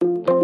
Parlons 0.00 0.37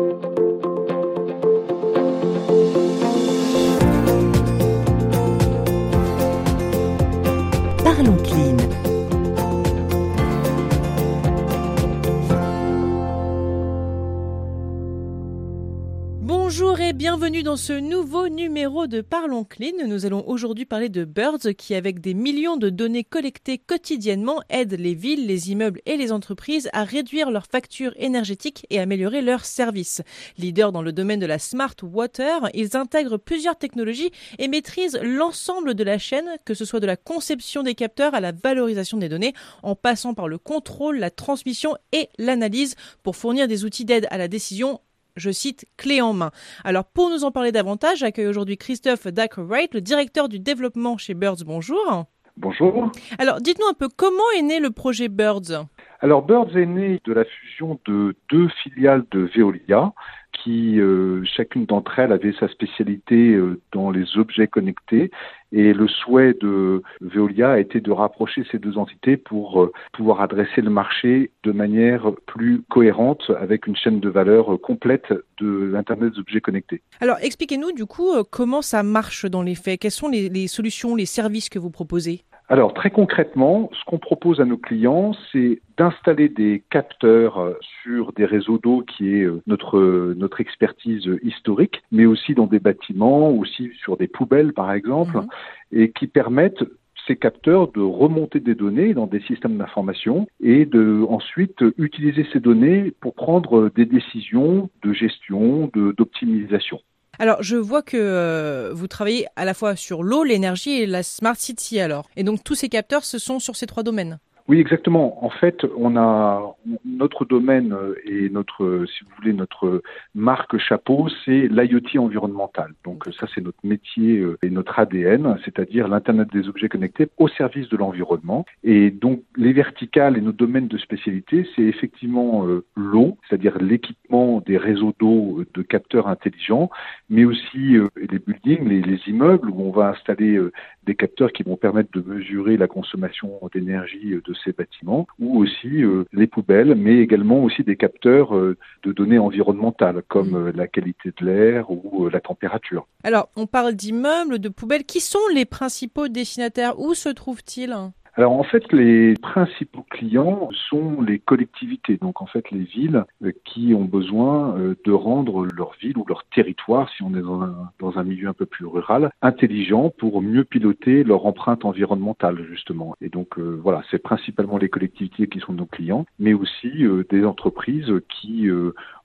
Bonjour 16.75 16.89
et 16.89 16.93
bienvenue 16.93 17.45
dans 17.45 17.57
ce 17.57 17.73
nouveau 17.73 18.29
numéro 18.29 18.89
de 18.89 19.01
Parlons 19.01 19.45
Clean. 19.45 19.87
Nous 19.87 20.07
allons 20.07 20.27
aujourd'hui 20.27 20.65
parler 20.65 20.89
de 20.89 21.05
Birds 21.05 21.55
qui, 21.57 21.73
avec 21.77 22.01
des 22.01 22.15
millions 22.15 22.57
de 22.57 22.69
données 22.69 23.05
collectées 23.05 23.59
quotidiennement, 23.59 24.43
aident 24.49 24.75
les 24.77 24.95
villes, 24.95 25.29
les 25.29 25.53
immeubles 25.53 25.81
et 25.87 25.97
les 25.97 26.11
entreprises 26.11 26.69
à 26.73 26.83
réduire 26.83 27.31
leurs 27.31 27.47
factures 27.47 27.95
énergétiques 27.97 28.67
et 28.71 28.81
améliorer 28.81 29.23
leurs 29.23 29.45
services. 29.45 30.03
Leader 30.37 30.73
dans 30.73 30.83
le 30.83 30.93
domaine 30.93 31.21
de 31.21 31.27
la 31.27 31.39
smart 31.39 31.77
water, 31.81 32.51
ils 32.55 32.77
intègrent 32.77 33.19
plusieurs 33.19 33.57
technologies 33.57 34.11
et 34.41 34.49
maîtrisent 34.49 34.99
l'ensemble 35.01 35.75
de 35.75 35.85
la 35.85 35.99
chaîne, 35.99 36.29
que 36.45 36.55
ce 36.55 36.65
soit 36.65 36.81
de 36.81 36.87
la 36.87 36.97
conception 36.97 37.63
des 37.63 37.77
capteurs 37.77 38.17
à 38.17 38.21
la 38.21 38.33
valorisation 38.33 38.99
des 38.99 39.09
données, 39.09 39.35
en 39.63 39.77
passant 39.77 40.13
par 40.13 40.27
le 40.27 40.39
contrôle, 40.39 40.99
la 40.99 41.13
transmission 41.13 41.77
et 41.93 42.09
l'analyse 42.19 42.75
pour 43.05 43.15
fournir 43.15 43.47
des 43.47 43.65
outils 43.65 43.85
d'aide 43.85 44.09
à 44.11 44.19
la 44.19 44.27
décision 44.27 44.81
je 45.17 45.31
cite, 45.31 45.67
clé 45.77 46.01
en 46.01 46.13
main. 46.13 46.31
Alors 46.65 46.85
pour 46.85 47.11
nous 47.11 47.25
en 47.25 47.31
parler 47.31 47.53
davantage, 47.53 47.99
j'accueille 47.99 48.27
aujourd'hui 48.27 48.57
Christophe 48.57 49.07
Dackwright, 49.07 49.75
le 49.75 49.81
directeur 49.81 50.29
du 50.29 50.39
développement 50.39 50.97
chez 50.99 51.15
Birds. 51.15 51.45
Bonjour. 51.47 52.07
Bonjour. 52.37 52.91
Alors 53.19 53.41
dites-nous 53.41 53.69
un 53.69 53.75
peu 53.75 53.89
comment 53.95 54.31
est 54.37 54.43
né 54.43 54.59
le 54.59 54.71
projet 54.71 55.09
Birds? 55.09 55.67
Alors 56.01 56.23
Birds 56.23 56.57
est 56.57 56.67
né 56.67 57.01
de 57.05 57.13
la 57.13 57.25
fusion 57.25 57.79
de 57.87 58.17
deux 58.29 58.49
filiales 58.63 59.05
de 59.13 59.31
Veolia 59.35 59.93
qui 60.33 60.81
euh, 60.81 61.23
chacune 61.25 61.65
d'entre 61.65 61.99
elles 61.99 62.13
avait 62.13 62.35
sa 62.39 62.49
spécialité 62.49 63.35
euh, 63.35 63.61
dans 63.73 63.91
les 63.91 64.19
objets 64.19 64.49
connectés 64.49 65.13
et 65.55 65.73
le 65.73 65.87
souhait 65.87 66.35
de 66.35 66.83
Veolia 67.01 67.53
a 67.53 67.59
été 67.59 67.81
de 67.81 67.93
rapprocher 67.93 68.45
ces 68.51 68.59
deux 68.59 68.77
entités 68.77 69.17
pour 69.17 69.63
euh, 69.63 69.73
pouvoir 69.93 70.21
adresser 70.21 70.61
le 70.61 70.71
marché 70.71 71.31
de 71.45 71.53
manière 71.53 72.11
plus 72.27 72.63
cohérente 72.69 73.31
avec 73.41 73.67
une 73.69 73.77
chaîne 73.77 74.01
de 74.01 74.09
valeur 74.09 74.61
complète 74.61 75.15
de 75.39 75.71
l'Internet 75.73 76.13
des 76.13 76.19
objets 76.19 76.41
connectés. 76.41 76.83
Alors 77.01 77.19
expliquez-nous 77.23 77.73
du 77.73 77.87
coup 77.87 78.11
comment 78.31 78.63
ça 78.63 78.83
marche 78.83 79.27
dans 79.27 79.43
les 79.43 79.55
faits, 79.55 79.81
quelles 79.81 79.91
sont 79.91 80.09
les 80.09 80.49
solutions, 80.49 80.97
les 80.97 81.07
services 81.07 81.49
que 81.49 81.59
vous 81.59 81.71
proposez? 81.71 82.25
Alors 82.55 82.73
très 82.73 82.91
concrètement, 82.91 83.69
ce 83.73 83.85
qu'on 83.85 83.99
propose 83.99 84.41
à 84.41 84.45
nos 84.45 84.57
clients, 84.57 85.11
c'est 85.33 85.61
d'installer 85.77 86.29
des 86.29 86.63
capteurs 86.71 87.39
euh, 87.39 87.55
sur 87.83 88.13
des 88.13 88.25
réseaux 88.25 88.59
d'eau 88.59 88.83
qui 88.83 89.17
est 89.17 89.25
euh, 89.25 89.43
notre 89.49 90.15
notre 90.17 90.41
expertise 90.41 91.11
historique, 91.25 91.83
mais 91.91 92.07
aussi 92.07 92.33
dans 92.33 92.47
des 92.47 92.61
bâtiments, 92.61 93.31
aussi 93.31 93.73
sur 93.83 93.97
des 93.97 94.07
poubelles 94.07 94.53
par 94.53 94.71
exemple, 94.71 95.17
mhm. 95.17 95.27
et 95.73 95.91
qui 95.91 96.07
permettent 96.07 96.63
ces 97.09 97.17
capteurs 97.17 97.73
de 97.73 97.81
remonter 97.81 98.39
des 98.39 98.55
données 98.55 98.95
dans 98.95 99.09
des 99.09 99.21
systèmes 99.23 99.59
d'information 99.59 100.29
et 100.41 100.65
de 100.65 101.05
ensuite 101.09 101.65
utiliser 101.77 102.25
ces 102.33 102.39
données 102.39 102.93
pour 103.01 103.15
prendre 103.15 103.69
des 103.75 103.85
décisions 103.85 104.71
de 104.85 104.93
gestion, 104.93 105.73
d'optimisation. 105.75 106.79
Alors, 107.19 107.43
je 107.43 107.57
vois 107.57 107.83
que 107.83 107.97
euh, 107.97 108.73
vous 108.75 108.89
travaillez 108.89 109.27
à 109.37 109.45
la 109.45 109.55
fois 109.55 109.77
sur 109.77 110.03
l'eau, 110.03 110.25
l'énergie 110.25 110.73
et 110.73 110.87
la 110.87 111.03
smart 111.03 111.37
city 111.37 111.81
alors. 111.81 112.09
Et 112.17 112.25
donc, 112.25 112.43
tous 112.45 112.55
ces 112.55 112.69
capteurs, 112.69 113.05
ce 113.05 113.19
sont 113.19 113.39
sur 113.39 113.57
ces 113.57 113.67
trois 113.67 113.83
domaines. 113.83 114.19
Oui, 114.47 114.61
exactement. 114.61 115.25
En 115.25 115.31
fait, 115.31 115.65
on 115.75 115.97
a 115.97 116.55
notre 116.85 117.25
domaine 117.25 117.73
euh, 117.73 117.95
et 118.05 118.29
notre, 118.29 118.85
si 118.87 119.03
vous 119.03 119.11
voulez, 119.17 119.33
notre 119.33 119.81
marque 120.15 120.59
chapeau, 120.59 121.09
c'est 121.25 121.49
l'IoT 121.49 121.99
environnemental. 121.99 122.75
Donc 122.85 123.05
ça, 123.19 123.27
c'est 123.35 123.41
notre 123.41 123.65
métier 123.65 124.19
euh, 124.19 124.37
et 124.43 124.51
notre 124.51 124.79
ADN, 124.79 125.39
c'est-à-dire 125.47 125.89
l'Internet 125.89 126.29
des 126.31 126.47
objets 126.47 126.69
connectés 126.69 127.09
au 127.17 127.29
service 127.29 127.71
de 127.71 127.79
l'environnement. 127.79 128.45
Et 128.65 128.91
donc 128.91 129.23
les 129.35 129.55
verticales 129.55 130.19
et 130.19 130.21
nos 130.21 130.33
domaines 130.33 130.69
de 130.69 130.77
spécialité, 130.77 131.49
c'est 131.57 131.63
effectivement 131.63 132.47
euh, 132.47 132.67
l'eau, 132.77 133.17
c'est-à-dire 133.27 133.57
l'équipement 133.57 134.43
des 134.45 134.59
réseaux 134.59 134.93
d'eau 135.01 135.43
de 135.55 135.63
capteurs 135.63 136.07
intelligents, 136.07 136.69
mais 137.09 137.25
aussi 137.25 137.79
les 137.97 138.19
buildings, 138.19 138.69
les, 138.69 138.83
les, 138.83 139.01
immeubles 139.07 139.49
où 139.49 139.63
on 139.63 139.71
va 139.71 139.89
installer 139.89 140.39
des 140.85 140.95
capteurs 140.95 141.33
qui 141.33 141.43
vont 141.43 141.57
permettre 141.57 141.91
de 141.93 142.01
mesurer 142.07 142.57
la 142.57 142.67
consommation 142.67 143.41
d'énergie 143.53 144.15
de 144.27 144.34
ces 144.45 144.53
bâtiments, 144.53 145.07
ou 145.19 145.39
aussi 145.39 145.83
euh, 145.83 146.05
les 146.13 146.27
poubelles, 146.27 146.75
mais 146.75 146.99
également 146.99 147.43
aussi 147.43 147.63
des 147.63 147.77
capteurs 147.77 148.37
euh, 148.37 148.57
de 148.83 148.93
données 148.93 149.19
environnementales, 149.19 150.03
comme 150.09 150.31
mm. 150.31 150.49
euh, 150.49 150.53
la 150.55 150.67
qualité 150.67 151.13
de 151.19 151.27
l'air 151.27 151.71
ou 151.71 152.09
la 152.09 152.21
température. 152.21 152.87
Alors, 153.03 153.29
on 153.37 153.47
parle 153.47 153.75
d'immeubles, 153.75 154.39
de 154.39 154.49
poubelles. 154.49 154.85
Qui 154.85 155.01
sont 155.01 155.19
les 155.35 155.45
principaux 155.45 156.09
destinataires? 156.09 156.79
Où 156.79 156.95
se 156.95 157.09
trouvent-ils? 157.09 157.75
Alors 158.17 158.33
en 158.33 158.45
fait, 158.45 158.73
les 158.73 159.15
principaux 159.15 159.85
clients 159.91 160.49
sont 160.71 161.03
les 161.03 161.19
collectivités, 161.19 161.97
donc 161.97 162.23
en 162.23 162.27
fait 162.27 162.49
les 162.53 162.63
villes 162.63 163.05
euh, 163.25 163.33
qui 163.45 163.75
ont 163.75 163.85
besoin 163.85 164.57
euh, 164.57 164.77
de 164.85 164.93
rendre 164.93 165.47
leur 165.47 165.73
ville 165.81 165.99
ou 165.99 166.05
leur 166.07 166.25
territoire, 166.33 166.89
si 166.91 167.03
on 167.03 167.13
est 167.15 167.23
dans 167.23 167.99
un, 167.99 168.05
milieu 168.05 168.29
un 168.29 168.33
peu 168.33 168.47
plus 168.47 168.67
rural, 168.67 169.11
intelligent 169.21 169.91
pour 169.91 170.23
mieux 170.23 170.45
piloter 170.45 171.03
leur 171.03 171.27
empreinte 171.27 171.65
environnementale 171.65 172.45
justement. 172.49 172.95
Et 173.01 173.09
donc 173.09 173.37
euh, 173.37 173.59
voilà, 173.61 173.83
c'est 173.91 173.99
principalement 173.99 174.59
les 174.59 174.69
collectivités 174.69 175.27
qui 175.27 175.41
sont 175.41 175.53
nos 175.53 175.67
clients, 175.67 176.07
mais 176.21 176.35
aussi 176.35 176.85
des 177.11 177.25
entreprises 177.25 177.93
qui 178.09 178.49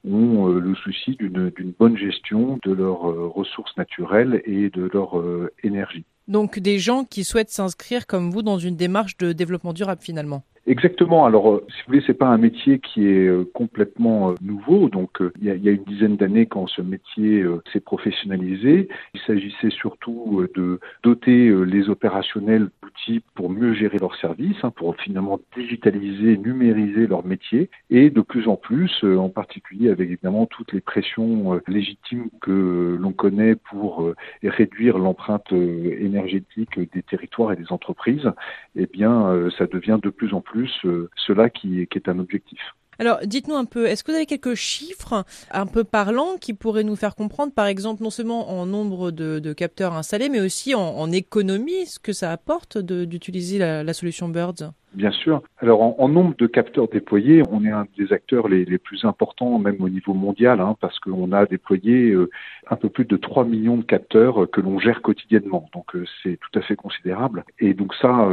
ont 0.06 0.48
le 0.48 0.76
souci 0.76 1.16
d'une 1.16 1.74
bonne 1.80 1.98
gestion 1.98 2.60
de 2.64 2.74
leurs 2.74 3.02
ressources 3.34 3.76
naturelles 3.78 4.42
et 4.46 4.70
de 4.70 4.90
leur 4.94 5.22
énergie. 5.64 6.06
Donc 6.30 6.60
des 6.60 6.78
gens 6.78 7.06
qui 7.06 7.24
souhaitent 7.24 7.50
s'inscrire 7.50 8.06
comme 8.06 8.32
vous 8.32 8.44
dans 8.44 8.60
une 8.60 8.76
démarche 8.76 9.18
de 9.18 9.34
développement 9.34 9.74
durable 9.74 10.02
finalement. 10.02 10.44
Exactement. 10.70 11.26
Alors, 11.26 11.50
euh, 11.52 11.66
si 11.68 11.78
vous 11.80 11.86
voulez, 11.88 12.04
c'est 12.06 12.14
pas 12.14 12.28
un 12.28 12.38
métier 12.38 12.78
qui 12.78 13.08
est 13.08 13.28
euh, 13.28 13.44
complètement 13.56 14.30
euh, 14.30 14.36
nouveau. 14.40 14.88
Donc, 14.88 15.18
il 15.42 15.46
y, 15.46 15.50
a, 15.50 15.72
une 15.72 15.84
dizaine 15.84 16.16
d'années, 16.16 16.46
quand 16.46 16.68
ce 16.68 16.84
métier 16.84 17.44
s'est 17.74 17.80
professionnalisé, 17.80 18.88
il 19.16 19.20
s'agissait 19.22 19.72
surtout 19.72 20.46
de 20.54 20.80
doter 21.04 21.52
les 21.66 21.90
opérationnels 21.90 22.70
d'outils 22.84 23.24
pour 23.34 23.50
mieux 23.50 23.74
gérer 23.74 23.98
leurs 23.98 24.16
services, 24.18 24.58
hein, 24.62 24.70
pour 24.70 24.96
finalement 24.98 25.40
digitaliser, 25.56 26.38
numériser 26.38 27.08
leur 27.08 27.26
métier, 27.26 27.70
et 27.90 28.12
de 28.12 28.22
plus 28.22 28.48
en 28.48 28.56
plus, 28.56 29.04
en 29.04 29.30
particulier 29.30 29.90
avec 29.90 30.10
évidemment 30.10 30.46
toutes 30.46 30.74
les 30.74 30.82
pressions 30.82 31.60
légitimes 31.68 32.30
que 32.42 32.98
l'on 33.00 33.12
connaît 33.12 33.56
pour 33.56 34.14
réduire 34.44 34.98
l'empreinte 35.00 35.52
énergétique 35.52 36.80
des 36.94 37.04
territoires 37.04 37.54
et 37.54 37.56
des 37.56 37.72
entreprises, 37.72 38.30
eh 38.76 38.86
bien, 38.86 39.50
ça 39.58 39.66
devient 39.66 40.00
de 40.02 40.10
plus 40.10 40.34
en 40.34 40.42
plus 40.42 40.59
euh, 40.86 41.10
cela 41.16 41.50
qui, 41.50 41.82
est 41.82 42.10
un 42.10 42.20
objectif. 42.20 42.60
Alors, 42.98 43.20
dites-nous 43.24 43.56
un 43.56 43.66
peu, 43.66 43.86
est-ce 43.86 44.04
que 44.04 44.12
vous 44.12 44.18
avez 44.18 44.26
quelques 44.26 44.56
chiffres 44.56 45.24
un 45.52 45.66
peu 45.66 45.86
parlants 45.86 46.36
qui 46.40 46.54
pourraient 46.54 46.84
nous 46.84 46.98
faire 46.98 47.16
comprendre, 47.16 47.54
par 47.54 47.66
exemple, 47.68 48.04
non 48.04 48.10
seulement 48.10 48.50
en 48.50 48.66
nombre 48.66 49.12
de, 49.12 49.54
capteurs 49.54 49.94
installés, 49.94 50.28
mais 50.28 50.42
aussi 50.42 50.76
en, 50.76 51.12
économie, 51.12 51.86
ce 51.86 51.98
que 51.98 52.12
ça 52.12 52.32
apporte 52.32 52.78
d'utiliser 52.78 53.58
la, 53.58 53.94
solution 53.94 54.28
Birds? 54.28 54.74
Bien 54.94 55.12
sûr. 55.12 55.44
Alors, 55.60 55.84
en, 55.84 55.96
en, 56.00 56.10
nombre 56.10 56.36
de 56.36 56.48
capteurs 56.48 56.88
déployés, 56.88 57.44
on 57.52 57.64
est 57.64 57.70
un 57.70 57.86
des 57.96 58.12
acteurs 58.12 58.48
les, 58.48 58.66
les 58.66 58.80
plus 58.80 59.06
importants, 59.06 59.60
même 59.60 59.78
au 59.82 59.90
niveau 59.90 60.16
mondial, 60.16 60.60
hein, 60.62 60.76
parce 60.82 60.98
qu'on 61.00 61.32
a 61.32 61.46
déployé 61.46 62.10
euh, 62.10 62.32
un 62.72 62.76
peu 62.76 62.90
plus 62.90 63.06
de 63.06 63.16
3 63.16 63.46
millions 63.46 63.78
de 63.78 63.84
capteurs 63.84 64.44
euh, 64.44 64.48
que 64.48 64.62
l'on 64.62 64.80
gère 64.80 65.04
quotidiennement. 65.04 65.70
Donc, 65.74 65.96
euh, 65.96 66.06
c'est 66.24 66.40
tout 66.40 66.58
à 66.58 66.64
fait 66.64 66.76
considérable. 66.76 67.44
Et 67.60 67.76
donc, 67.76 67.94
ça, 68.02 68.28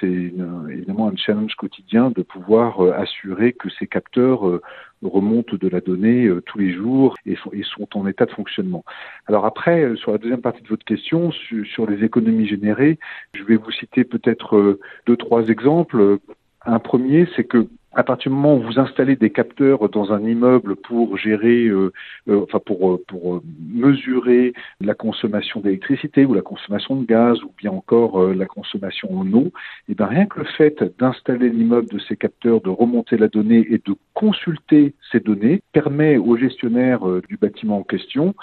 c'est 0.00 0.32
évidemment 0.70 1.08
un 1.08 1.16
challenge 1.16 1.54
quotidien 1.56 2.10
de 2.10 2.22
pouvoir 2.22 2.80
assurer 2.80 3.52
que 3.52 3.68
ces 3.78 3.86
capteurs 3.86 4.60
remontent 5.02 5.56
de 5.56 5.68
la 5.68 5.80
donnée 5.80 6.28
tous 6.46 6.58
les 6.58 6.72
jours 6.72 7.14
et, 7.26 7.36
sont 7.62 7.88
en 7.94 8.06
état 8.06 8.26
de 8.26 8.32
fonctionnement. 8.32 8.84
Alors 9.26 9.46
après, 9.46 9.94
sur 9.96 10.12
la 10.12 10.18
deuxième 10.18 10.40
partie 10.40 10.62
de 10.62 10.68
votre 10.68 10.84
question, 10.84 11.30
sur, 11.30 11.66
sur 11.66 11.88
les 11.88 12.04
économies 12.04 12.46
générées, 12.46 12.98
je 13.34 13.44
vais 13.44 13.56
vous 13.56 13.70
citer 13.70 14.04
peut-être 14.04 14.78
deux, 15.06 15.16
trois 15.16 15.48
exemples. 15.48 16.18
Un 16.64 16.78
premier, 16.78 17.28
c'est 17.36 17.44
que 17.44 17.68
à 17.92 18.02
partir 18.02 18.30
du 18.30 18.36
moment 18.36 18.56
où 18.56 18.62
vous 18.62 18.78
installez 18.78 19.16
des 19.16 19.30
capteurs 19.30 19.88
dans 19.88 20.12
un 20.12 20.22
immeuble 20.22 20.76
pour 20.76 21.16
gérer, 21.16 21.64
euh, 21.64 21.92
euh, 22.28 22.42
enfin 22.42 22.58
pour 22.58 22.92
euh, 22.92 23.04
pour 23.08 23.42
mesurer 23.70 24.52
la 24.80 24.94
consommation 24.94 25.60
d'électricité 25.60 26.26
ou 26.26 26.34
la 26.34 26.42
consommation 26.42 26.96
de 26.96 27.06
gaz 27.06 27.42
ou 27.42 27.52
bien 27.56 27.70
encore 27.70 28.22
la 28.34 28.46
consommation 28.46 29.18
en 29.18 29.32
eau, 29.32 29.46
et 29.88 29.92
eh 29.92 29.94
bien 29.94 30.06
rien 30.06 30.26
que 30.26 30.40
le 30.40 30.44
fait 30.44 30.84
d'installer 30.98 31.48
l'immeuble 31.48 31.88
de 31.88 31.98
ces 31.98 32.16
capteurs, 32.16 32.60
de 32.60 32.70
remonter 32.70 33.16
la 33.16 33.28
donnée 33.28 33.66
et 33.70 33.78
de 33.78 33.94
consulter 34.12 34.94
ces 35.10 35.20
données 35.20 35.62
permet 35.72 36.18
au 36.18 36.36
gestionnaire 36.36 37.00
du 37.28 37.36
bâtiment 37.36 37.78
en 37.78 37.82
question 37.82 38.34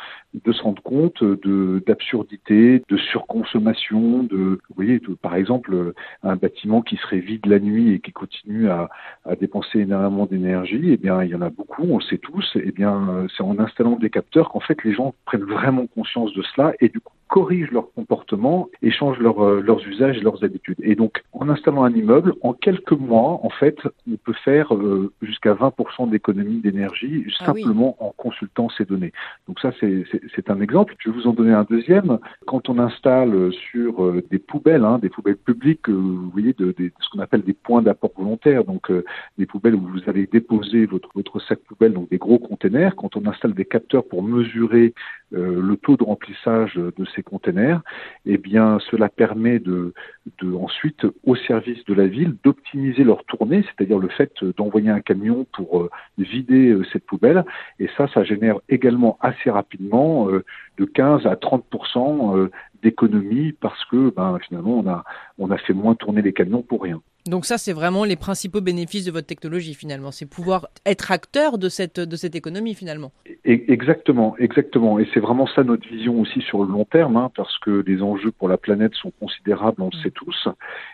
de 0.44 0.52
se 0.52 0.62
rendre 0.62 0.82
compte 0.82 1.24
de 1.24 1.84
d'absurdité, 1.86 2.82
de 2.90 2.98
surconsommation, 2.98 4.24
de 4.24 4.60
vous 4.70 4.76
voyez 4.76 5.02
par 5.22 5.36
exemple 5.36 5.94
un 6.24 6.36
bâtiment 6.36 6.82
qui 6.82 6.98
serait 6.98 7.20
vide 7.20 7.46
la 7.46 7.60
nuit 7.60 7.94
et 7.94 8.00
qui 8.00 8.12
continue 8.12 8.70
à, 8.70 8.90
à 9.26 9.36
dépenser 9.36 9.80
énormément 9.80 10.26
d'énergie, 10.26 10.92
eh 10.92 10.98
bien, 10.98 11.24
il 11.24 11.30
y 11.30 11.36
en 11.36 11.42
a 11.42 11.50
beaucoup, 11.50 11.84
on 11.84 11.98
le 11.98 12.04
sait 12.04 12.18
tous. 12.18 12.58
Eh 12.62 12.72
bien, 12.72 13.26
c'est 13.36 13.44
en 13.44 13.60
installant 13.60 13.98
des 13.98 14.10
capteurs 14.10 14.50
qu'en 14.50 14.60
fait 14.60 14.84
les 14.84 14.94
gens 14.94 15.14
prennent 15.26 15.44
vraiment 15.44 15.88
conscience 15.88 16.34
de 16.34 16.44
cela 16.44 16.74
et 16.80 16.90
du 16.90 17.00
coup 17.00 17.15
corrigent 17.28 17.72
leur 17.72 17.92
comportement 17.94 18.70
et 18.82 18.92
changent 18.92 19.20
leur, 19.20 19.44
euh, 19.44 19.62
leurs 19.62 19.86
usages 19.88 20.18
et 20.18 20.22
leurs 20.22 20.44
habitudes. 20.44 20.78
Et 20.82 20.96
donc, 20.96 21.24
en 21.34 21.50
installant 21.50 21.84
un 21.84 21.94
immeuble, 21.94 22.34
en 22.42 22.54
quelques 22.54 22.92
mois, 22.92 23.40
en 23.44 23.50
fait, 23.50 23.78
on 24.10 24.18
peut 24.18 24.36
faire 24.44 24.74
euh, 24.76 25.12
jusqu'à 25.22 25.54
20% 25.54 26.10
d'économie 26.10 26.60
d'énergie 26.62 27.26
ah 27.40 27.46
simplement 27.46 27.96
en 28.00 28.14
consultant 28.16 28.70
ces 28.78 28.86
données. 28.86 29.12
Donc 29.48 29.60
ça, 29.60 29.72
c'est 29.80 30.50
un 30.50 30.62
exemple. 30.62 30.96
Je 31.00 31.10
vais 31.10 31.16
vous 31.16 31.28
en 31.28 31.34
donner 31.34 31.54
un 31.54 31.66
deuxième. 31.70 32.20
Quand 32.46 32.70
on 32.70 32.78
installe 32.80 33.52
sur 33.72 34.04
euh, 34.04 34.24
des 34.30 34.40
poubelles, 34.40 34.84
hein, 34.84 35.00
des 35.00 35.10
poubelles 35.10 35.38
publiques, 35.38 35.90
vous 35.90 36.30
voyez, 36.30 36.54
de, 36.54 36.74
de, 36.78 36.92
ce 37.00 37.10
qu'on 37.10 37.20
appelle 37.20 37.42
des 37.42 37.54
points 37.54 37.82
d'apport 37.82 38.12
volontaire, 38.16 38.64
donc 38.64 38.92
des 39.38 39.46
poubelles 39.46 39.76
où 39.76 39.82
vous 39.82 40.02
allez 40.08 40.28
déposer 40.28 40.86
votre, 40.86 41.10
votre 41.16 41.40
sac 41.40 41.60
poubelle, 41.60 41.94
donc 41.94 42.10
des 42.10 42.18
gros 42.18 42.40
containers. 42.40 42.96
Quand 42.96 43.16
on 43.16 43.26
installe 43.26 43.54
des 43.54 43.66
capteurs 43.66 44.06
pour 44.08 44.24
mesurer 44.24 44.94
le 45.32 45.76
taux 45.76 45.98
de 45.98 46.04
remplissage 46.04 46.76
de 46.76 47.06
ces 47.15 47.15
containers, 47.24 47.82
eh 48.26 48.38
bien, 48.38 48.80
cela 48.92 49.10
permet 49.10 49.60
de, 49.60 49.94
de 50.40 50.54
ensuite, 50.54 51.06
au 51.24 51.36
service 51.36 51.84
de 51.86 51.94
la 51.94 52.08
ville, 52.08 52.36
d'optimiser 52.44 53.04
leur 53.04 53.24
tournée, 53.26 53.64
c'est-à-dire 53.64 54.00
le 54.00 54.10
fait 54.10 54.32
d'envoyer 54.58 54.90
un 54.90 55.02
camion 55.02 55.46
pour 55.54 55.82
euh, 55.82 55.90
vider 56.18 56.70
euh, 56.70 56.84
cette 56.92 57.06
poubelle. 57.06 57.46
Et 57.80 57.90
ça, 57.98 58.08
ça 58.14 58.24
génère 58.24 58.60
également 58.70 59.18
assez 59.22 59.50
rapidement 59.50 60.30
euh, 60.30 60.44
de 60.78 60.86
15 60.86 61.26
à 61.26 61.36
30% 61.36 62.50
d'économie 62.84 63.54
parce 63.54 63.84
que, 63.86 64.10
ben, 64.14 64.38
finalement, 64.48 64.80
on 64.80 64.88
a, 64.88 65.04
on 65.38 65.52
a 65.52 65.58
fait 65.58 65.74
moins 65.74 65.96
tourner 65.96 66.22
les 66.22 66.34
camions 66.34 66.62
pour 66.62 66.84
rien. 66.84 67.02
Donc 67.28 67.46
ça, 67.46 67.58
c'est 67.58 67.74
vraiment 67.74 68.04
les 68.04 68.18
principaux 68.18 68.62
bénéfices 68.62 69.06
de 69.06 69.12
votre 69.12 69.26
technologie 69.26 69.74
finalement, 69.74 70.12
c'est 70.12 70.30
pouvoir 70.30 70.68
être 70.86 71.12
acteur 71.12 71.58
de 71.58 71.70
cette, 71.70 72.00
de 72.00 72.16
cette 72.16 72.36
économie 72.36 72.76
finalement. 72.76 73.12
Exactement, 73.46 74.36
exactement. 74.38 75.00
Et 75.00 75.08
c'est 75.12 75.20
vraiment 75.20 75.48
ça 75.48 75.64
notre 75.64 75.88
vision 75.88 76.22
aussi 76.22 76.42
sur 76.42 76.64
le 76.64 76.72
long 76.72 76.86
terme, 76.86 77.18
hein, 77.18 77.32
parce 77.36 77.58
que 77.58 77.84
les 77.88 78.04
enjeux 78.04 78.30
pour 78.30 78.48
la 78.48 78.58
planète 78.58 78.94
sont 78.94 79.12
considérables, 79.20 79.82
on 79.82 79.90
le 79.92 80.04
sait 80.04 80.12
tous. 80.12 80.48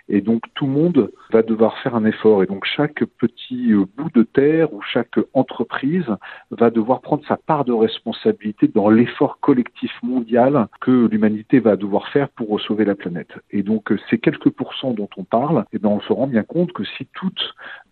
Et 0.07 0.21
donc 0.21 0.43
tout 0.53 0.67
le 0.67 0.71
monde 0.71 1.11
va 1.31 1.41
devoir 1.41 1.77
faire 1.79 1.95
un 1.95 2.05
effort. 2.05 2.43
Et 2.43 2.45
donc 2.45 2.63
chaque 2.63 3.03
petit 3.03 3.73
euh, 3.73 3.83
bout 3.97 4.09
de 4.13 4.23
terre 4.23 4.73
ou 4.73 4.81
chaque 4.81 5.19
entreprise 5.33 6.05
va 6.51 6.69
devoir 6.69 7.01
prendre 7.01 7.25
sa 7.27 7.35
part 7.35 7.65
de 7.65 7.73
responsabilité 7.73 8.69
dans 8.69 8.89
l'effort 8.89 9.39
collectif 9.41 9.91
mondial 10.01 10.67
que 10.79 11.07
l'humanité 11.07 11.59
va 11.59 11.75
devoir 11.75 12.07
faire 12.07 12.29
pour 12.29 12.61
sauver 12.61 12.85
la 12.85 12.95
planète. 12.95 13.31
Et 13.51 13.63
donc 13.63 13.93
ces 14.09 14.17
quelques 14.17 14.49
pourcents 14.49 14.93
dont 14.93 15.09
on 15.17 15.25
parle, 15.25 15.65
et 15.73 15.75
eh 15.75 15.79
ben 15.79 15.89
on 15.89 15.99
se 15.99 16.13
rend 16.13 16.20
bien 16.27 16.43
compte 16.43 16.73
que 16.73 16.83
si 16.83 17.07
toute, 17.13 17.41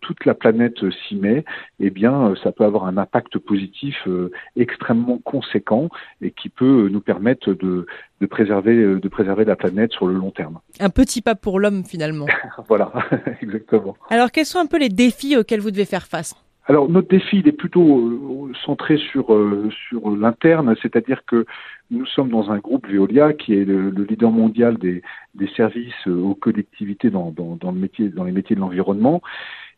toute 0.00 0.24
la 0.24 0.34
planète 0.34 0.78
s'y 0.90 1.16
met, 1.16 1.44
eh 1.78 1.90
bien, 1.90 2.34
ça 2.42 2.52
peut 2.52 2.64
avoir 2.64 2.84
un 2.84 2.96
impact 2.96 3.38
positif 3.38 3.96
euh, 4.06 4.30
extrêmement 4.56 5.18
conséquent 5.18 5.88
et 6.20 6.30
qui 6.30 6.48
peut 6.48 6.88
nous 6.90 7.00
permettre 7.00 7.52
de, 7.52 7.86
de 8.20 8.26
préserver, 8.26 8.74
de 8.76 9.08
préserver 9.08 9.44
la 9.44 9.56
planète 9.56 9.92
sur 9.92 10.06
le 10.06 10.14
long 10.14 10.30
terme. 10.30 10.58
Un 10.78 10.90
petit 10.90 11.22
pas 11.22 11.34
pour 11.34 11.60
l'homme 11.60 11.84
finalement. 11.84 12.26
voilà, 12.68 12.92
exactement. 13.42 13.96
Alors, 14.10 14.30
quels 14.30 14.46
sont 14.46 14.58
un 14.58 14.66
peu 14.66 14.78
les 14.78 14.88
défis 14.88 15.36
auxquels 15.36 15.60
vous 15.60 15.70
devez 15.70 15.84
faire 15.84 16.06
face? 16.06 16.34
Alors 16.66 16.88
notre 16.88 17.08
défi 17.08 17.38
il 17.38 17.48
est 17.48 17.52
plutôt 17.52 17.98
euh, 17.98 18.52
centré 18.64 18.98
sur 18.98 19.32
euh, 19.32 19.70
sur 19.88 20.10
l'interne, 20.10 20.74
c'est-à-dire 20.82 21.24
que 21.26 21.46
nous 21.90 22.06
sommes 22.06 22.28
dans 22.28 22.50
un 22.50 22.58
groupe 22.58 22.86
Veolia 22.86 23.32
qui 23.32 23.54
est 23.54 23.64
le, 23.64 23.90
leader 23.90 24.30
mondial 24.30 24.76
des, 24.78 25.02
des 25.34 25.48
services 25.56 26.06
aux 26.06 26.34
collectivités 26.34 27.10
dans, 27.10 27.32
dans, 27.32 27.72
le 27.72 27.78
métier 27.78 28.08
dans 28.08 28.24
les 28.24 28.32
métiers 28.32 28.54
de 28.54 28.60
l'environnement 28.60 29.22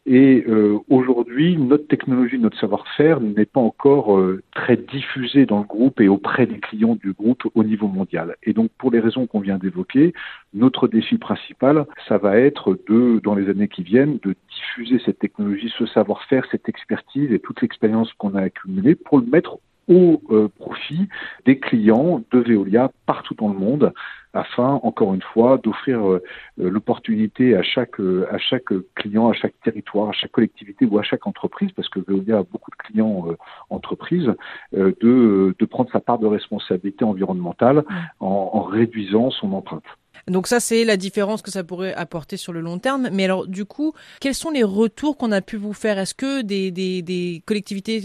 et 0.05 0.45
euh, 0.49 0.81
aujourd'hui, 0.89 1.57
notre 1.57 1.87
technologie, 1.87 2.37
notre 2.39 2.59
savoir-faire 2.59 3.21
n'est 3.21 3.47
pas 3.47 3.61
encore 3.61 4.19
euh, 4.19 4.43
très 4.53 4.77
diffusé 4.77 5.47
dans 5.47 5.61
le 5.61 5.65
groupe 5.65 6.01
et 6.01 6.09
auprès 6.09 6.47
des 6.47 6.59
clients 6.59 6.97
du 6.97 7.13
groupe 7.13 7.49
au 7.55 7.63
niveau 7.63 7.87
mondial. 7.87 8.37
Et 8.43 8.53
donc, 8.53 8.71
pour 8.79 8.91
les 8.91 8.99
raisons 8.99 9.29
qu'on 9.29 9.39
vient 9.39 9.59
d'évoquer, 9.59 10.13
notre 10.55 10.89
défi 10.89 11.19
principal, 11.19 11.87
ça 12.09 12.19
va 12.19 12.37
être 12.37 12.77
de, 12.89 13.21
dans 13.23 13.37
les 13.37 13.49
années 13.49 13.69
qui 13.69 13.85
viennent, 13.85 14.19
de 14.25 14.35
diffuser 14.51 15.01
cette 15.05 15.21
technologie, 15.21 15.73
ce 15.79 15.87
savoir-faire, 15.87 16.47
cette 16.51 16.69
expertise 16.69 17.31
et 17.31 17.39
toute 17.39 17.63
l'expérience 17.63 18.13
qu'on 18.15 18.35
a 18.35 18.43
accumulée 18.43 18.97
pour 18.97 19.21
le 19.21 19.27
mettre 19.27 19.59
au 19.89 20.23
euh, 20.31 20.49
profit 20.49 21.09
des 21.45 21.59
clients 21.59 22.23
de 22.31 22.39
Veolia 22.39 22.91
partout 23.07 23.35
dans 23.35 23.49
le 23.49 23.59
monde 23.59 23.93
afin, 24.35 24.81
encore 24.83 25.13
une 25.13 25.21
fois, 25.21 25.59
d'offrir 25.59 26.09
euh, 26.09 26.23
l'opportunité 26.57 27.55
à 27.55 27.63
chaque, 27.63 28.01
euh, 28.01 28.27
à 28.33 28.39
chaque 28.39 28.73
client, 28.95 29.29
à 29.29 29.35
chaque 29.35 29.55
territoire, 29.63 30.09
à 30.09 30.13
chaque 30.13 30.31
collectivité 30.31 30.87
ou 30.87 30.99
à 30.99 31.03
chaque 31.03 31.27
entreprise, 31.27 31.71
parce 31.73 31.91
que 31.91 32.01
Veolia 32.01 32.39
a 32.39 32.43
beaucoup 32.43 32.71
de 32.71 32.77
clients 32.77 33.27
entreprises, 33.69 34.33
de, 34.73 35.55
de 35.59 35.65
prendre 35.67 35.91
sa 35.91 36.01
part 36.01 36.19
de 36.19 36.27
responsabilité 36.27 37.05
environnementale 37.05 37.85
en, 38.21 38.51
en 38.55 38.63
réduisant 38.63 39.31
son 39.31 39.53
empreinte. 39.53 39.85
Donc 40.29 40.47
ça, 40.47 40.61
c'est 40.61 40.85
la 40.85 40.97
différence 40.97 41.43
que 41.43 41.51
ça 41.51 41.65
pourrait 41.65 41.95
apporter 41.95 42.37
sur 42.37 42.53
le 42.53 42.61
long 42.61 42.79
terme. 42.79 43.09
Mais 43.13 43.25
alors, 43.25 43.47
du 43.47 43.65
coup, 43.65 43.93
quels 44.21 44.35
sont 44.35 44.51
les 44.51 44.63
retours 44.63 45.17
qu'on 45.17 45.33
a 45.33 45.41
pu 45.41 45.57
vous 45.57 45.73
faire? 45.73 45.99
Est-ce 45.99 46.15
que 46.15 46.43
des, 46.43 47.43
collectivités 47.47 48.01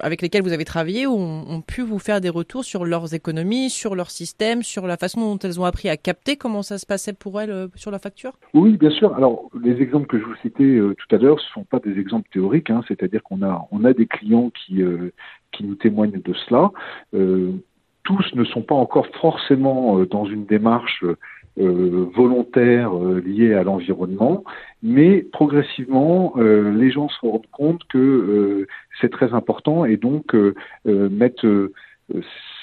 avec 0.00 0.22
lesquelles 0.22 0.42
vous 0.42 0.52
avez 0.52 0.64
travaillé 0.64 1.06
ont, 1.06 1.62
pu 1.66 1.82
vous 1.82 1.98
faire 1.98 2.20
des 2.20 2.28
retours 2.28 2.64
sur 2.64 2.84
leurs 2.84 3.14
économies, 3.14 3.70
sur 3.70 3.94
leur 3.94 4.10
système, 4.10 4.62
sur 4.62 4.86
la 4.86 4.96
façon 4.96 5.20
dont 5.20 5.38
elles 5.38 5.60
ont 5.60 5.64
appris 5.64 5.88
à 5.88 5.96
capter 5.96 6.36
Comment 6.36 6.62
ça 6.62 6.78
se 6.78 6.86
passait 6.86 7.12
pour 7.12 7.40
elles 7.40 7.50
euh, 7.50 7.68
sur 7.74 7.90
la 7.90 7.98
facture? 7.98 8.32
Oui, 8.54 8.76
bien 8.76 8.90
sûr. 8.90 9.14
Alors, 9.14 9.48
les 9.62 9.80
exemples 9.80 10.06
que 10.06 10.18
je 10.18 10.24
vous 10.24 10.34
citais 10.42 10.64
euh, 10.64 10.94
tout 10.94 11.14
à 11.14 11.18
l'heure, 11.18 11.36
ne 11.36 11.54
sont 11.54 11.64
pas 11.64 11.78
des 11.78 11.98
exemples 11.98 12.28
théoriques. 12.32 12.70
Hein, 12.70 12.82
C'est-à-dire 12.88 13.22
qu'on 13.22 13.42
a, 13.42 13.66
on 13.70 13.84
a 13.84 13.92
des 13.92 14.06
clients 14.06 14.50
qui, 14.50 14.82
euh, 14.82 15.12
qui 15.52 15.64
nous 15.64 15.74
témoignent 15.74 16.20
de 16.20 16.34
cela. 16.46 16.72
Tous 18.04 18.34
ne 18.34 18.44
sont 18.44 18.62
pas 18.62 18.74
encore 18.74 19.06
forcément 19.20 19.98
euh, 19.98 20.06
dans 20.06 20.24
une 20.24 20.44
démarche 20.44 21.04
euh, 21.58 22.06
volontaire 22.14 22.96
euh, 22.96 23.20
liée 23.24 23.54
à 23.54 23.62
l'environnement, 23.62 24.44
mais 24.82 25.22
progressivement, 25.32 26.34
les 26.36 26.90
gens 26.90 27.08
se 27.08 27.20
rendent 27.20 27.46
compte 27.52 27.82
que 27.88 28.66
c'est 29.00 29.10
très 29.10 29.32
important 29.34 29.84
et 29.84 29.96
donc 29.96 30.34
mettre 30.84 31.70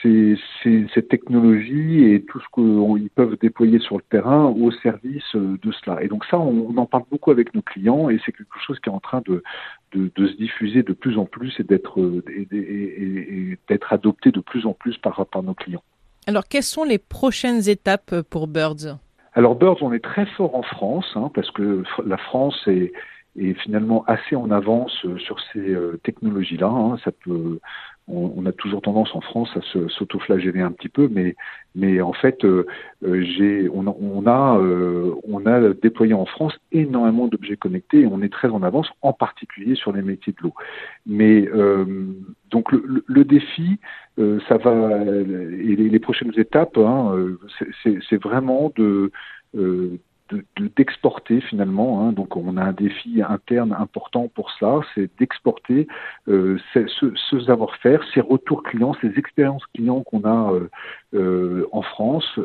ces, 0.01 0.38
cette 0.63 1.07
technologie 1.07 2.12
et 2.12 2.24
tout 2.24 2.39
ce 2.39 2.45
qu'ils 2.53 3.09
peuvent 3.09 3.38
déployer 3.39 3.80
sur 3.80 3.95
le 3.95 4.03
terrain 4.09 4.45
au 4.47 4.71
service 4.71 5.35
de 5.35 5.71
cela. 5.71 6.03
Et 6.03 6.07
donc 6.07 6.25
ça, 6.25 6.38
on, 6.38 6.75
en 6.75 6.85
parle 6.85 7.03
beaucoup 7.09 7.31
avec 7.31 7.53
nos 7.53 7.62
clients 7.62 8.09
et 8.09 8.19
c'est 8.25 8.33
quelque 8.33 8.59
chose 8.59 8.80
qui 8.80 8.89
est 8.89 8.94
en 8.94 9.00
train 9.00 9.21
de, 9.25 9.44
de, 9.94 10.12
de, 10.15 10.27
se 10.27 10.33
diffuser 10.33 10.83
de 10.83 10.94
plus 10.94 11.18
en 11.18 11.25
plus 11.25 11.53
et 11.59 11.63
d'être 11.63 12.00
d'être 13.68 13.94
adopté 13.94 14.31
de 14.31 14.40
plus 14.40 14.66
en 14.66 14.73
plus 14.73 14.97
par, 14.97 15.25
par 15.25 15.44
nos 15.44 15.54
clients. 15.54 15.83
Alors, 16.28 16.47
quelles 16.47 16.64
sont 16.64 16.83
les 16.83 16.97
prochaines 16.99 17.69
étapes 17.69 18.21
pour 18.30 18.47
Birds? 18.47 18.99
Alors, 19.33 19.56
Birds, 19.56 19.81
on 19.81 19.94
est 19.94 20.04
très 20.04 20.25
fort 20.25 20.56
en 20.56 20.64
France 20.64 21.09
hein, 21.16 21.31
parce 21.33 21.49
que 21.52 21.83
la 22.06 22.18
France 22.18 22.59
est, 22.68 22.92
est 23.37 23.54
finalement 23.54 24.04
assez 24.06 24.35
en 24.35 24.52
avance 24.52 25.06
sur 25.18 25.37
ces 25.54 25.59
euh, 25.59 25.99
technologies-là. 26.04 26.68
Hein. 26.68 26.97
Ça 27.04 27.11
peut, 27.11 27.59
on, 28.09 28.45
a 28.45 28.51
toujours 28.51 28.81
tendance 28.81 29.13
en 29.13 29.21
France 29.21 29.49
à 29.56 29.61
s'autoflageller 29.89 30.61
un 30.61 30.71
petit 30.71 30.89
peu, 30.89 31.09
mais, 31.75 32.01
en 32.01 32.13
fait, 32.13 32.44
euh, 32.44 32.66
euh, 33.04 33.23
euh, 33.69 35.13
on 35.28 35.45
a 35.45 35.73
déployé 35.73 36.13
en 36.13 36.25
France 36.25 36.54
énormément 36.71 37.28
d'objets 37.28 37.57
connectés 37.57 38.01
et 38.01 38.07
on 38.07 38.21
est 38.21 38.31
très 38.31 38.49
en 38.49 38.63
avance, 38.63 38.89
en 39.01 39.13
particulier 39.13 39.75
sur 39.75 39.92
les 39.92 40.01
métiers 40.01 40.33
de 40.33 40.44
l'eau. 40.44 40.54
Mais 41.06 41.47
donc 42.49 42.71
le, 42.71 43.23
défi, 43.23 43.80
ça 44.18 44.57
va, 44.57 45.04
et 45.06 45.75
les, 45.75 45.89
les 45.89 45.99
prochaines 45.99 46.33
étapes, 46.37 46.78
hein, 46.78 47.16
c'est 47.83 48.21
vraiment 48.21 48.71
de 48.75 49.11
d'exporter 50.76 51.42
finalement. 51.42 52.02
Hein, 52.02 52.12
donc 52.12 52.36
on 52.36 52.57
a 52.57 52.64
un 52.64 52.74
défi 52.74 53.21
interne 53.28 53.76
important 53.78 54.28
pour 54.28 54.52
ça, 54.59 54.80
c'est 54.94 55.09
d'exporter 55.19 55.88
euh, 56.28 56.57
ce, 56.74 57.40
savoir-faire, 57.45 58.04
ces 58.14 58.21
retours 58.21 58.64
clients, 58.64 58.95
ces 59.02 59.18
expériences 59.18 59.66
clients 59.74 60.02
qu'on 60.02 60.24
a 60.24 60.54
euh, 60.54 60.69
euh, 61.14 61.68
en 61.71 61.81
France 61.81 62.40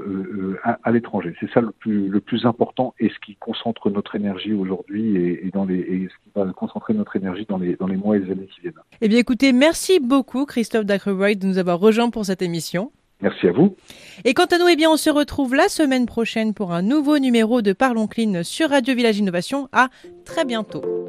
à, 0.63 0.91
l'étranger. 0.91 1.35
C'est 1.41 1.51
ça 1.51 1.61
le 1.61 1.73
plus, 1.73 2.09
le 2.09 2.21
plus 2.21 2.47
important 2.47 2.95
et 2.99 3.09
ce 3.09 3.19
qui 3.25 3.37
concentre 3.37 3.91
notre 3.91 4.17
énergie 4.17 4.55
aujourd'hui 4.55 5.17
et, 5.17 5.51
dans 5.53 5.65
les, 5.65 5.79
et 5.79 6.09
ce 6.09 6.25
qui 6.25 6.31
va 6.35 6.47
concentrer 6.53 6.95
notre 6.95 7.17
énergie 7.17 7.47
dans 7.49 7.59
les, 7.59 7.77
dans 7.77 7.87
les 7.87 7.97
mois 7.97 8.17
et 8.17 8.21
les 8.21 8.33
années 8.33 8.47
qui 8.47 8.61
viennent. 8.63 8.75
Eh 9.01 9.09
bien 9.09 9.19
écoutez, 9.19 9.53
merci 9.53 10.01
beaucoup 10.01 10.45
Christophe 10.47 10.87
Dacreboy 10.87 11.37
de 11.37 11.47
nous 11.47 11.59
avoir 11.59 11.79
rejoints 11.79 12.11
pour 12.11 12.25
cette 12.25 12.43
émission. 12.43 12.91
Merci 13.25 13.49
à 13.49 13.53
vous. 13.53 13.75
Et 14.27 14.35
quant 14.35 14.45
à 14.45 14.59
nous, 14.59 14.69
eh 14.69 14.77
bien, 14.77 14.91
on 14.91 14.99
se 14.99 15.09
retrouve 15.09 15.55
la 15.55 15.71
semaine 15.71 16.05
prochaine 16.05 16.53
pour 16.53 16.73
un 16.73 16.83
nouveau 16.83 17.19
numéro 17.19 17.63
de 17.63 17.73
Parlons 17.73 18.07
Clean 18.07 18.43
sur 18.45 18.69
Radio 18.69 18.95
Village 18.95 19.17
Innovation. 19.17 19.67
À 19.73 19.89
très 20.27 20.45
bientôt. 20.45 21.04